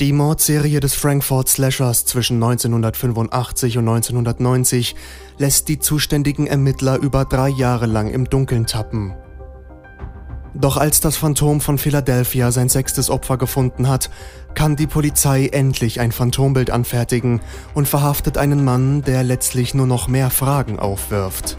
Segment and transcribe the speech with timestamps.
[0.00, 4.94] Die Mordserie des Frankfurt Slashers zwischen 1985 und 1990
[5.38, 9.16] lässt die zuständigen Ermittler über drei Jahre lang im Dunkeln tappen.
[10.54, 14.08] Doch als das Phantom von Philadelphia sein sechstes Opfer gefunden hat,
[14.54, 17.40] kann die Polizei endlich ein Phantombild anfertigen
[17.74, 21.56] und verhaftet einen Mann, der letztlich nur noch mehr Fragen aufwirft.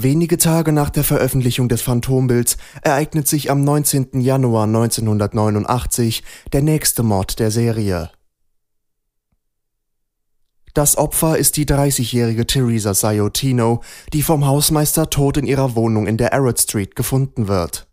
[0.00, 4.20] Wenige Tage nach der Veröffentlichung des Phantombilds ereignet sich am 19.
[4.20, 8.08] Januar 1989 der nächste Mord der Serie.
[10.72, 13.82] Das Opfer ist die 30-jährige Theresa Sayotino,
[14.12, 17.88] die vom Hausmeister tot in ihrer Wohnung in der Arrett Street gefunden wird.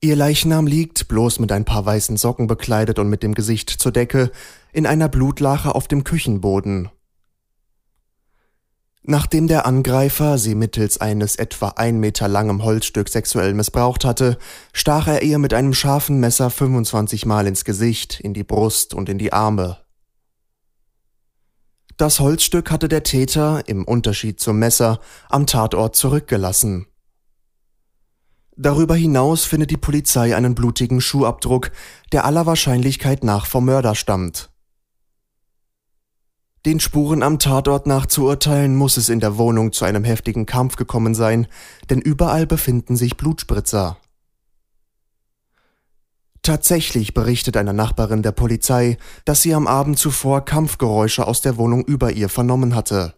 [0.00, 3.90] Ihr Leichnam liegt, bloß mit ein paar weißen Socken bekleidet und mit dem Gesicht zur
[3.90, 4.30] Decke,
[4.72, 6.90] in einer Blutlache auf dem Küchenboden
[9.10, 14.36] Nachdem der Angreifer sie mittels eines etwa ein Meter langen Holzstück sexuell missbraucht hatte,
[14.74, 19.08] stach er ihr mit einem scharfen Messer 25 Mal ins Gesicht, in die Brust und
[19.08, 19.78] in die Arme.
[21.96, 25.00] Das Holzstück hatte der Täter, im Unterschied zum Messer,
[25.30, 26.86] am Tatort zurückgelassen.
[28.58, 31.70] Darüber hinaus findet die Polizei einen blutigen Schuhabdruck,
[32.12, 34.50] der aller Wahrscheinlichkeit nach vom Mörder stammt.
[36.66, 40.44] Den Spuren am Tatort nach zu urteilen, muss es in der Wohnung zu einem heftigen
[40.44, 41.46] Kampf gekommen sein,
[41.88, 43.96] denn überall befinden sich Blutspritzer.
[46.42, 51.84] Tatsächlich berichtet eine Nachbarin der Polizei, dass sie am Abend zuvor Kampfgeräusche aus der Wohnung
[51.84, 53.14] über ihr vernommen hatte.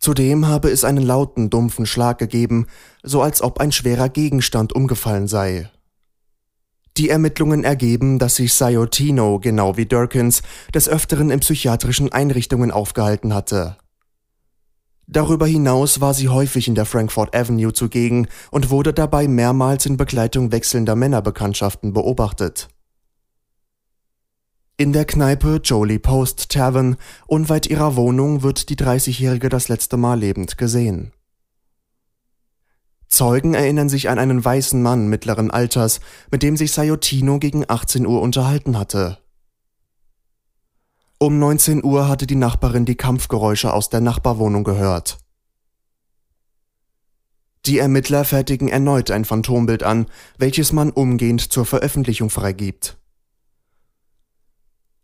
[0.00, 2.66] Zudem habe es einen lauten, dumpfen Schlag gegeben,
[3.02, 5.70] so als ob ein schwerer Gegenstand umgefallen sei.
[6.96, 13.34] Die Ermittlungen ergeben, dass sich Sayotino, genau wie Durkins, des Öfteren in psychiatrischen Einrichtungen aufgehalten
[13.34, 13.76] hatte.
[15.06, 19.96] Darüber hinaus war sie häufig in der Frankfurt Avenue zugegen und wurde dabei mehrmals in
[19.96, 22.68] Begleitung wechselnder Männerbekanntschaften beobachtet.
[24.76, 30.18] In der Kneipe Jolie Post Tavern unweit ihrer Wohnung wird die 30-Jährige das letzte Mal
[30.18, 31.12] lebend gesehen.
[33.14, 36.00] Zeugen erinnern sich an einen weißen Mann mittleren Alters,
[36.32, 39.18] mit dem sich Sayotino gegen 18 Uhr unterhalten hatte.
[41.18, 45.18] Um 19 Uhr hatte die Nachbarin die Kampfgeräusche aus der Nachbarwohnung gehört.
[47.66, 52.98] Die Ermittler fertigen erneut ein Phantombild an, welches man umgehend zur Veröffentlichung freigibt.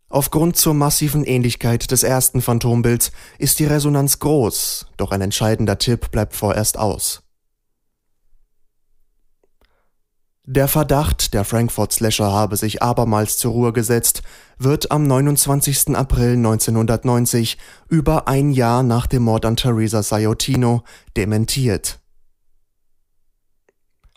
[0.09, 6.11] Aufgrund zur massiven Ähnlichkeit des ersten Phantombilds ist die Resonanz groß, doch ein entscheidender Tipp
[6.11, 7.20] bleibt vorerst aus.
[10.53, 14.21] Der Verdacht, der Frankfurt Slasher habe sich abermals zur Ruhe gesetzt,
[14.57, 15.95] wird am 29.
[15.95, 17.57] April 1990,
[17.87, 20.83] über ein Jahr nach dem Mord an Theresa Sayotino,
[21.15, 21.99] dementiert.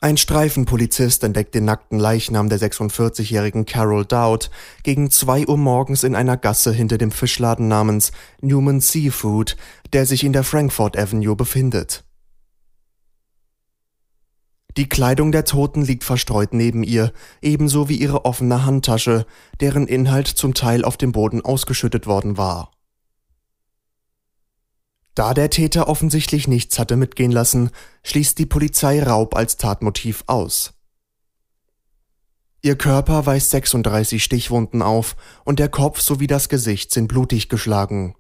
[0.01, 4.51] Ein Streifenpolizist entdeckt den nackten Leichnam der 46-jährigen Carol Dowd
[4.83, 9.57] gegen zwei Uhr morgens in einer Gasse hinter dem Fischladen namens Newman Seafood,
[9.93, 12.04] der sich in der Frankfurt Avenue befindet.
[14.77, 19.25] Die Kleidung der Toten liegt verstreut neben ihr, ebenso wie ihre offene Handtasche,
[19.61, 22.73] deren Inhalt zum Teil auf dem Boden ausgeschüttet worden war.
[25.15, 27.71] Da der Täter offensichtlich nichts hatte mitgehen lassen,
[28.03, 30.73] schließt die Polizei Raub als Tatmotiv aus.
[32.63, 35.15] Ihr Körper weist 36 Stichwunden auf
[35.45, 38.17] und der Kopf sowie das Gesicht sind blutig geschlagen.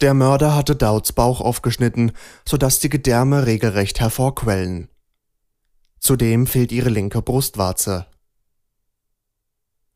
[0.00, 2.12] Der Mörder hatte Douds Bauch aufgeschnitten,
[2.46, 4.88] sodass die Gedärme regelrecht hervorquellen.
[5.98, 8.06] Zudem fehlt ihre linke Brustwarze.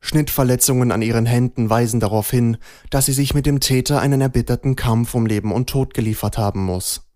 [0.01, 2.57] Schnittverletzungen an ihren Händen weisen darauf hin,
[2.89, 6.65] dass sie sich mit dem Täter einen erbitterten Kampf um Leben und Tod geliefert haben
[6.65, 7.07] muss.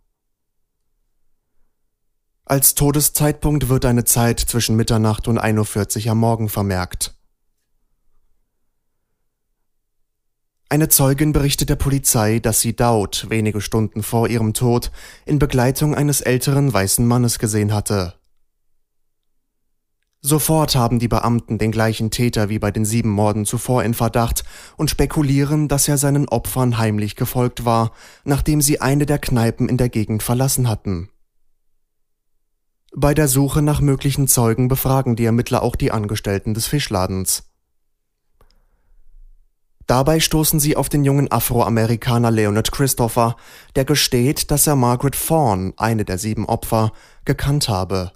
[2.45, 7.16] Als Todeszeitpunkt wird eine Zeit zwischen Mitternacht und 1.40 Uhr am Morgen vermerkt.
[10.69, 14.91] Eine Zeugin berichtet der Polizei, dass sie Dowd wenige Stunden vor ihrem Tod
[15.25, 18.15] in Begleitung eines älteren weißen Mannes gesehen hatte.
[20.19, 24.43] Sofort haben die Beamten den gleichen Täter wie bei den sieben Morden zuvor in Verdacht
[24.75, 27.93] und spekulieren, dass er seinen Opfern heimlich gefolgt war,
[28.25, 31.09] nachdem sie eine der Kneipen in der Gegend verlassen hatten.
[32.93, 37.46] Bei der Suche nach möglichen Zeugen befragen die Ermittler auch die Angestellten des Fischladens.
[39.87, 43.37] Dabei stoßen sie auf den jungen Afroamerikaner Leonard Christopher,
[43.77, 46.91] der gesteht, dass er Margaret Fawn, eine der sieben Opfer,
[47.23, 48.11] gekannt habe.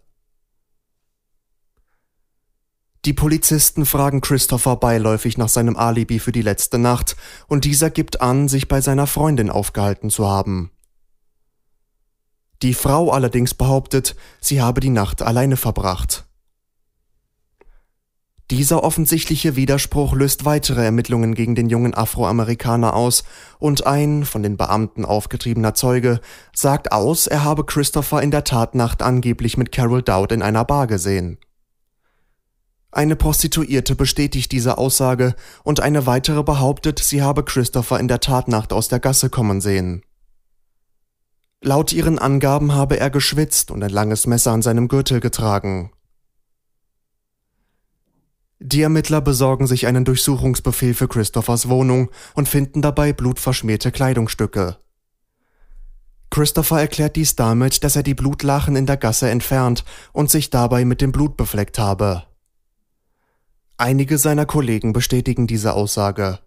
[3.06, 7.16] Die Polizisten fragen Christopher beiläufig nach seinem Alibi für die letzte Nacht,
[7.48, 10.72] und dieser gibt an, sich bei seiner Freundin aufgehalten zu haben.
[12.62, 16.26] Die Frau allerdings behauptet, sie habe die Nacht alleine verbracht.
[18.52, 23.24] Dieser offensichtliche Widerspruch löst weitere Ermittlungen gegen den jungen Afroamerikaner aus,
[23.60, 26.20] und ein von den Beamten aufgetriebener Zeuge
[26.54, 30.88] sagt aus, er habe Christopher in der Tatnacht angeblich mit Carol Dowd in einer Bar
[30.88, 31.38] gesehen.
[32.92, 35.34] Eine Prostituierte bestätigt diese Aussage
[35.64, 40.04] und eine weitere behauptet, sie habe Christopher in der Tatnacht aus der Gasse kommen sehen.
[41.62, 45.94] Laut ihren Angaben habe er geschwitzt und ein langes Messer an seinem Gürtel getragen.
[48.64, 54.78] Die Ermittler besorgen sich einen Durchsuchungsbefehl für Christophers Wohnung und finden dabei blutverschmierte Kleidungsstücke.
[56.30, 60.86] Christopher erklärt dies damit, dass er die Blutlachen in der Gasse entfernt und sich dabei
[60.86, 62.24] mit dem Blut befleckt habe.
[63.78, 66.38] Einige seiner Kollegen bestätigen diese Aussage.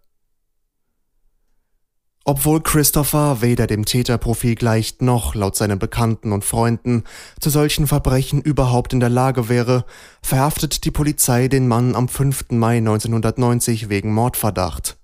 [2.27, 7.05] Obwohl Christopher weder dem Täterprofil gleicht noch, laut seinen Bekannten und Freunden,
[7.39, 9.85] zu solchen Verbrechen überhaupt in der Lage wäre,
[10.23, 12.47] verhaftet die Polizei den Mann am 5.
[12.53, 14.97] Mai 1990 wegen Mordverdacht.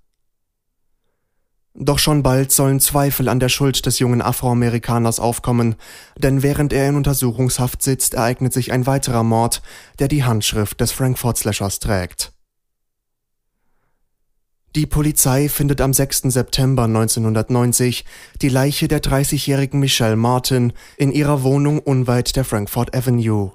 [1.74, 5.76] Doch schon bald sollen Zweifel an der Schuld des jungen Afroamerikaners aufkommen,
[6.16, 9.60] denn während er in Untersuchungshaft sitzt, ereignet sich ein weiterer Mord,
[9.98, 12.32] der die Handschrift des Frankfurt Slashers trägt.
[14.76, 16.22] Die Polizei findet am 6.
[16.32, 18.04] September 1990
[18.40, 23.52] die Leiche der 30-jährigen Michelle Martin in ihrer Wohnung unweit der Frankfurt Avenue.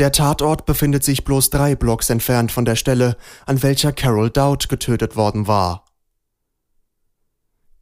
[0.00, 3.16] Der Tatort befindet sich bloß drei Blocks entfernt von der Stelle,
[3.46, 5.84] an welcher Carol Dowd getötet worden war.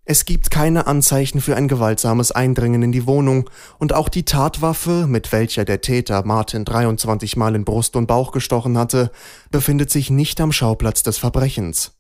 [0.09, 5.09] Es gibt keine Anzeichen für ein gewaltsames Eindringen in die Wohnung und auch die Tatwaffe,
[5.09, 9.11] mit welcher der Täter Martin 23 Mal in Brust und Bauch gestochen hatte,
[9.51, 11.91] befindet sich nicht am Schauplatz des Verbrechens.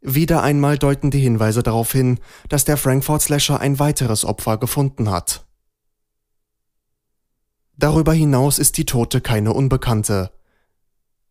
[0.00, 2.18] Wieder einmal deuten die Hinweise darauf hin,
[2.48, 5.46] dass der Frankfurt Slasher ein weiteres Opfer gefunden hat.
[7.76, 10.32] Darüber hinaus ist die Tote keine Unbekannte.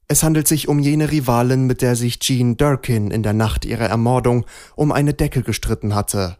[0.07, 3.85] Es handelt sich um jene Rivalin, mit der sich Jean Durkin in der Nacht ihrer
[3.85, 4.45] Ermordung
[4.75, 6.37] um eine Decke gestritten hatte.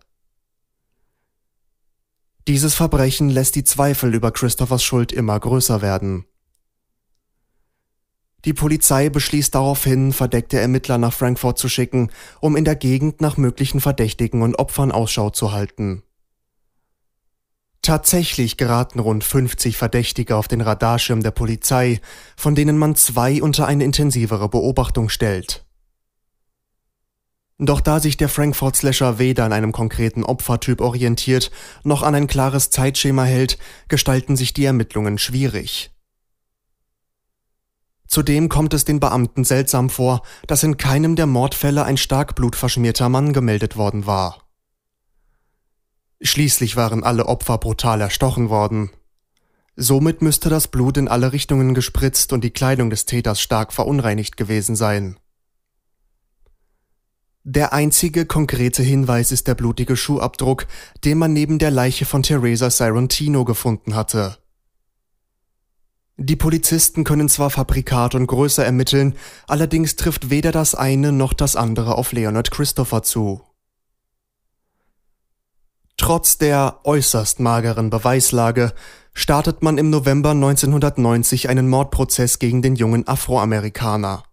[2.48, 6.26] Dieses Verbrechen lässt die Zweifel über Christophers Schuld immer größer werden.
[8.44, 12.12] Die Polizei beschließt daraufhin, verdeckte Ermittler nach Frankfurt zu schicken,
[12.42, 16.04] um in der Gegend nach möglichen Verdächtigen und Opfern Ausschau zu halten.
[17.84, 22.00] Tatsächlich geraten rund 50 Verdächtige auf den Radarschirm der Polizei,
[22.38, 25.66] von denen man zwei unter eine intensivere Beobachtung stellt.
[27.60, 31.52] Doch da sich der Frankfurt Slasher weder an einem konkreten Opfertyp orientiert,
[31.84, 33.58] noch an ein klares Zeitschema hält,
[33.90, 35.92] gestalten sich die Ermittlungen schwierig.
[38.08, 43.10] Zudem kommt es den Beamten seltsam vor, dass in keinem der Mordfälle ein stark blutverschmierter
[43.10, 44.43] Mann gemeldet worden war.
[46.26, 48.92] Schließlich waren alle Opfer brutal erstochen worden.
[49.76, 54.38] Somit müsste das Blut in alle Richtungen gespritzt und die Kleidung des Täters stark verunreinigt
[54.38, 55.20] gewesen sein.
[57.44, 60.66] Der einzige konkrete Hinweis ist der blutige Schuhabdruck,
[61.04, 64.38] den man neben der Leiche von Teresa Sorrentino gefunden hatte.
[66.16, 69.16] Die Polizisten können zwar Fabrikat und Größe ermitteln,
[69.46, 73.42] allerdings trifft weder das eine noch das andere auf Leonard Christopher zu.
[76.04, 78.74] Trotz der äußerst mageren Beweislage
[79.14, 84.24] startet man im November 1990 einen Mordprozess gegen den jungen Afroamerikaner.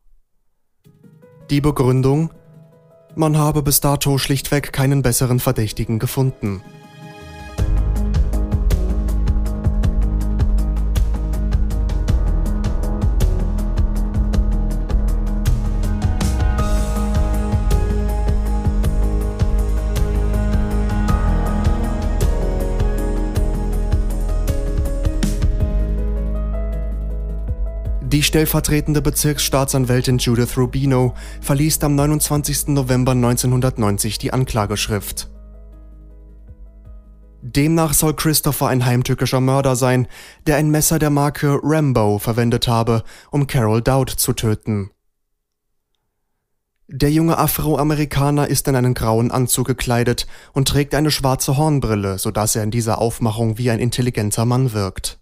[1.49, 2.31] Die Begründung?
[3.15, 6.61] Man habe bis dato schlichtweg keinen besseren Verdächtigen gefunden.
[28.31, 32.69] Stellvertretende Bezirksstaatsanwältin Judith Rubino verliest am 29.
[32.69, 35.29] November 1990 die Anklageschrift.
[37.43, 40.07] Demnach soll Christopher ein heimtückischer Mörder sein,
[40.47, 44.93] der ein Messer der Marke Rambo verwendet habe, um Carol Dowd zu töten.
[46.87, 52.31] Der junge Afroamerikaner ist in einen grauen Anzug gekleidet und trägt eine schwarze Hornbrille, so
[52.31, 55.20] dass er in dieser Aufmachung wie ein intelligenter Mann wirkt.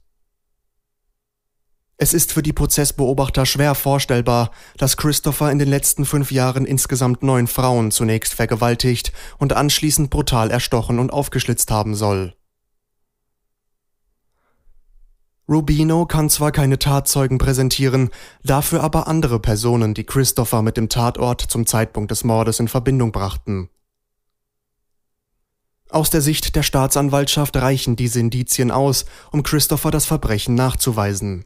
[2.00, 7.24] Es ist für die Prozessbeobachter schwer vorstellbar, dass Christopher in den letzten fünf Jahren insgesamt
[7.24, 12.34] neun Frauen zunächst vergewaltigt und anschließend brutal erstochen und aufgeschlitzt haben soll.
[15.48, 18.10] Rubino kann zwar keine Tatzeugen präsentieren,
[18.44, 23.10] dafür aber andere Personen, die Christopher mit dem Tatort zum Zeitpunkt des Mordes in Verbindung
[23.10, 23.70] brachten.
[25.90, 31.44] Aus der Sicht der Staatsanwaltschaft reichen diese Indizien aus, um Christopher das Verbrechen nachzuweisen.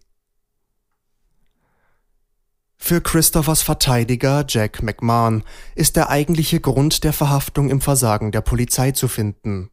[2.84, 5.44] Für Christophers Verteidiger Jack McMahon
[5.76, 9.70] ist der eigentliche Grund der Verhaftung im Versagen der Polizei zu finden.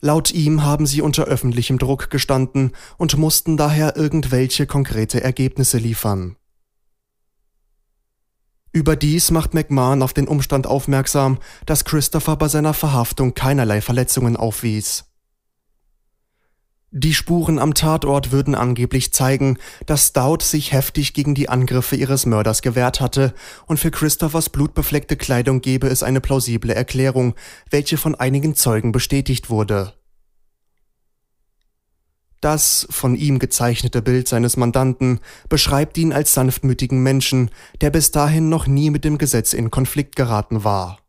[0.00, 6.36] Laut ihm haben sie unter öffentlichem Druck gestanden und mussten daher irgendwelche konkrete Ergebnisse liefern.
[8.70, 15.07] Überdies macht McMahon auf den Umstand aufmerksam, dass Christopher bei seiner Verhaftung keinerlei Verletzungen aufwies.
[16.90, 22.24] Die Spuren am Tatort würden angeblich zeigen, dass Stout sich heftig gegen die Angriffe ihres
[22.24, 23.34] Mörders gewehrt hatte,
[23.66, 27.34] und für Christophers blutbefleckte Kleidung gebe es eine plausible Erklärung,
[27.70, 29.92] welche von einigen Zeugen bestätigt wurde.
[32.40, 37.50] Das von ihm gezeichnete Bild seines Mandanten beschreibt ihn als sanftmütigen Menschen,
[37.82, 41.00] der bis dahin noch nie mit dem Gesetz in Konflikt geraten war.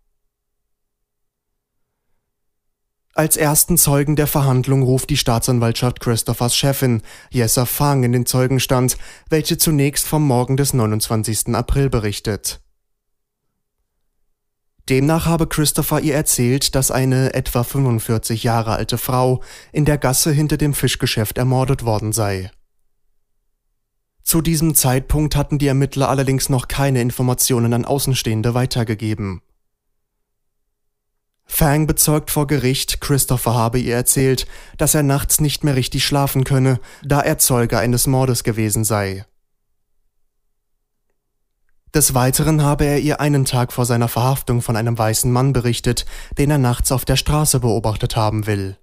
[3.16, 7.02] Als ersten Zeugen der Verhandlung ruft die Staatsanwaltschaft Christophers Chefin,
[7.32, 8.98] Jessa Fang, in den Zeugenstand,
[9.30, 11.56] welche zunächst vom Morgen des 29.
[11.56, 12.62] April berichtet.
[14.90, 20.32] Demnach habe Christopher ihr erzählt, dass eine etwa 45 Jahre alte Frau in der Gasse
[20.32, 22.52] hinter dem Fischgeschäft ermordet worden sei.
[24.24, 29.42] Zu diesem Zeitpunkt hatten die Ermittler allerdings noch keine Informationen an Außenstehende weitergegeben.
[31.52, 36.46] Fang bezeugt vor Gericht, Christopher habe ihr erzählt, dass er nachts nicht mehr richtig schlafen
[36.46, 39.26] könne, da er Zeuge eines Mordes gewesen sei.
[41.94, 46.06] Des Weiteren habe er ihr einen Tag vor seiner Verhaftung von einem weißen Mann berichtet,
[46.38, 48.78] den er nachts auf der Straße beobachtet haben will.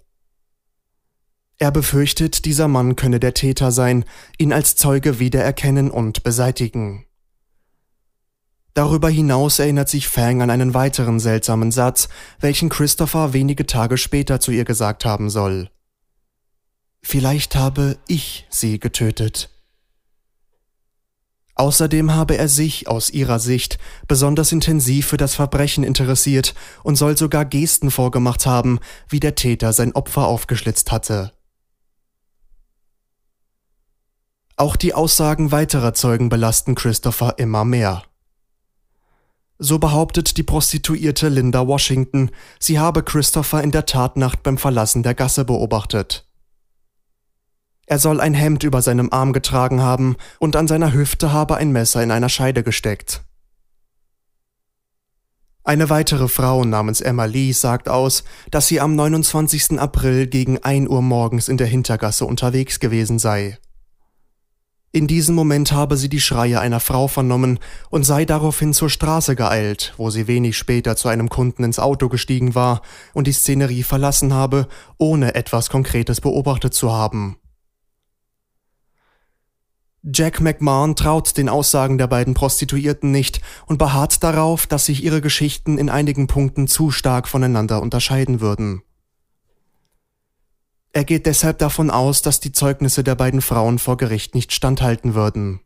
[1.59, 4.05] Er befürchtet, dieser Mann könne der Täter sein,
[4.39, 7.06] ihn als Zeuge wiedererkennen und beseitigen.
[8.77, 14.39] Darüber hinaus erinnert sich Fang an einen weiteren seltsamen Satz, welchen Christopher wenige Tage später
[14.39, 15.71] zu ihr gesagt haben soll.
[17.01, 19.49] Vielleicht habe ich sie getötet.
[21.55, 23.79] Außerdem habe er sich aus ihrer Sicht
[24.09, 28.79] besonders intensiv für das Verbrechen interessiert und soll sogar Gesten vorgemacht haben,
[29.09, 31.33] wie der Täter sein Opfer aufgeschlitzt hatte.
[34.57, 38.03] Auch die Aussagen weiterer Zeugen belasten Christopher immer mehr.
[39.59, 45.15] So behauptet die Prostituierte Linda Washington, sie habe Christopher in der Tatnacht beim Verlassen der
[45.15, 46.27] Gasse beobachtet.
[47.87, 51.71] Er soll ein Hemd über seinem Arm getragen haben und an seiner Hüfte habe ein
[51.71, 53.23] Messer in einer Scheide gesteckt.
[55.63, 59.81] Eine weitere Frau namens Emma Lee sagt aus, dass sie am 29.
[59.81, 63.59] April gegen 1 Uhr morgens in der Hintergasse unterwegs gewesen sei.
[64.97, 67.59] In diesem Moment habe sie die Schreie einer Frau vernommen
[67.91, 72.09] und sei daraufhin zur Straße geeilt, wo sie wenig später zu einem Kunden ins Auto
[72.09, 72.81] gestiegen war
[73.13, 77.37] und die Szenerie verlassen habe, ohne etwas Konkretes beobachtet zu haben.
[80.03, 85.21] Jack McMahon traut den Aussagen der beiden Prostituierten nicht und beharrt darauf, dass sich ihre
[85.21, 88.81] Geschichten in einigen Punkten zu stark voneinander unterscheiden würden.
[90.97, 95.15] Er geht deshalb davon aus, dass die Zeugnisse der beiden Frauen vor Gericht nicht standhalten
[95.15, 95.61] würden.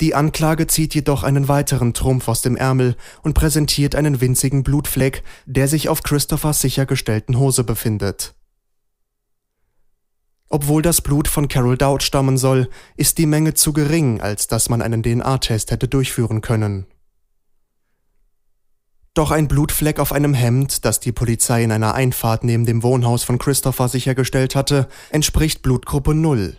[0.00, 5.24] Die Anklage zieht jedoch einen weiteren Trumpf aus dem Ärmel und präsentiert einen winzigen Blutfleck,
[5.46, 8.36] der sich auf Christophers sichergestellten Hose befindet.
[10.48, 14.68] Obwohl das Blut von Carol Dowd stammen soll, ist die Menge zu gering, als dass
[14.68, 16.86] man einen DNA-Test hätte durchführen können.
[19.14, 23.24] Doch ein Blutfleck auf einem Hemd, das die Polizei in einer Einfahrt neben dem Wohnhaus
[23.24, 26.56] von Christopher sichergestellt hatte, entspricht Blutgruppe 0.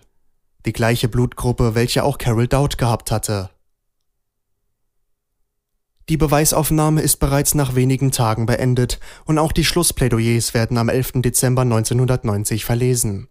[0.65, 3.51] Die gleiche Blutgruppe, welche auch Carol Dowd gehabt hatte.
[6.09, 11.21] Die Beweisaufnahme ist bereits nach wenigen Tagen beendet und auch die Schlussplädoyers werden am 11.
[11.21, 13.29] Dezember 1990 verlesen.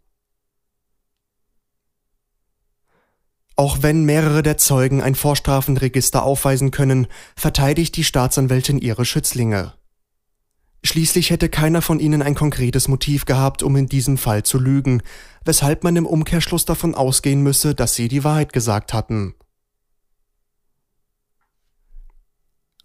[3.60, 9.74] Auch wenn mehrere der Zeugen ein Vorstrafenregister aufweisen können, verteidigt die Staatsanwältin ihre Schützlinge.
[10.82, 15.02] Schließlich hätte keiner von ihnen ein konkretes Motiv gehabt, um in diesem Fall zu lügen,
[15.44, 19.34] weshalb man im Umkehrschluss davon ausgehen müsse, dass sie die Wahrheit gesagt hatten.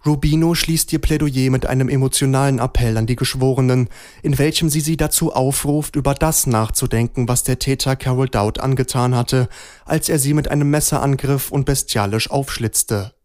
[0.06, 3.90] Rubino schließt ihr Plädoyer mit einem emotionalen Appell an die Geschworenen,
[4.22, 9.16] in welchem sie sie dazu aufruft, über das nachzudenken, was der Täter Carol Dowd angetan
[9.16, 9.50] hatte,
[9.84, 13.16] als er sie mit einem Messer angriff und bestialisch aufschlitzte.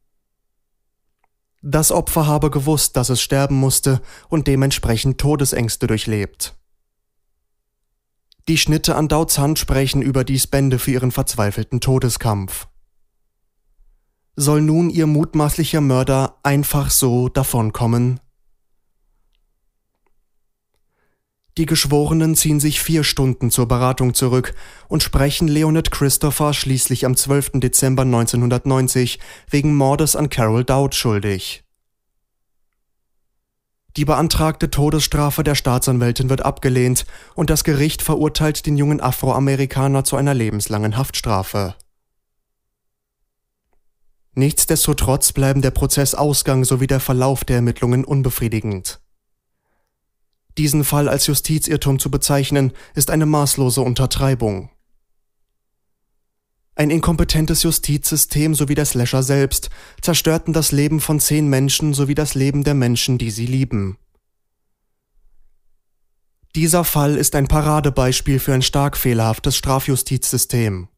[1.62, 6.54] Das Opfer habe gewusst, dass es sterben musste und dementsprechend Todesängste durchlebt.
[8.48, 12.69] Die Schnitte an Dauds Hand sprechen über die Spende für ihren verzweifelten Todeskampf
[14.36, 18.20] soll nun ihr mutmaßlicher Mörder einfach so davonkommen?
[21.58, 24.54] Die Geschworenen ziehen sich vier Stunden zur Beratung zurück
[24.88, 27.52] und sprechen Leonard Christopher schließlich am 12.
[27.54, 29.18] Dezember 1990
[29.50, 31.64] wegen Mordes an Carol Dowd schuldig.
[33.96, 40.16] Die beantragte Todesstrafe der Staatsanwältin wird abgelehnt und das Gericht verurteilt den jungen Afroamerikaner zu
[40.16, 41.74] einer lebenslangen Haftstrafe.
[44.34, 49.00] Nichtsdestotrotz bleiben der Prozessausgang sowie der Verlauf der Ermittlungen unbefriedigend.
[50.58, 54.70] Diesen Fall als Justizirrtum zu bezeichnen, ist eine maßlose Untertreibung.
[56.74, 59.70] Ein inkompetentes Justizsystem sowie der Slasher selbst
[60.00, 63.98] zerstörten das Leben von zehn Menschen sowie das Leben der Menschen, die sie lieben.
[66.56, 70.88] Dieser Fall ist ein Paradebeispiel für ein stark fehlerhaftes Strafjustizsystem.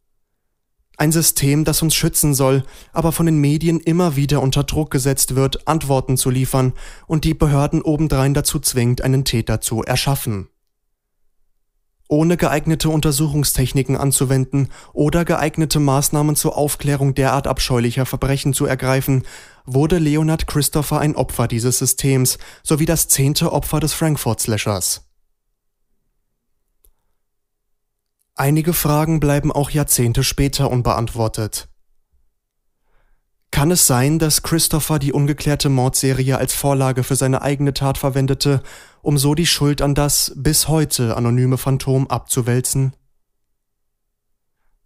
[0.99, 5.34] Ein System, das uns schützen soll, aber von den Medien immer wieder unter Druck gesetzt
[5.34, 6.75] wird, Antworten zu liefern
[7.06, 10.49] und die Behörden obendrein dazu zwingt, einen Täter zu erschaffen.
[12.08, 19.22] Ohne geeignete Untersuchungstechniken anzuwenden oder geeignete Maßnahmen zur Aufklärung derart abscheulicher Verbrechen zu ergreifen,
[19.64, 25.12] wurde Leonard Christopher ein Opfer dieses Systems sowie das zehnte Opfer des Frankfurt Slashers.
[28.34, 31.68] Einige Fragen bleiben auch Jahrzehnte später unbeantwortet.
[33.50, 38.62] Kann es sein, dass Christopher die ungeklärte Mordserie als Vorlage für seine eigene Tat verwendete,
[39.02, 42.94] um so die Schuld an das bis heute anonyme Phantom abzuwälzen?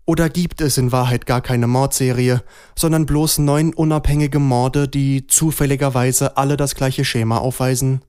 [0.05, 2.43] Oder gibt es in Wahrheit gar keine Mordserie,
[2.77, 8.03] sondern bloß neun unabhängige Morde, die zufälligerweise alle das gleiche Schema aufweisen?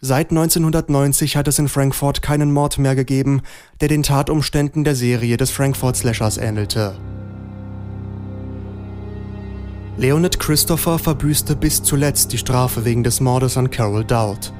[0.00, 3.42] Seit 1990 hat es in Frankfurt keinen Mord mehr gegeben,
[3.80, 6.94] der den Tatumständen der Serie des Frankfurt Slashers ähnelte.
[9.96, 14.52] Leonid Christopher verbüßte bis zuletzt die Strafe wegen des Mordes an Carol Dowd.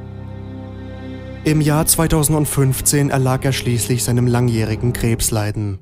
[1.44, 5.78] Im Jahr 2015 erlag er schließlich seinem langjährigen Krebsleiden.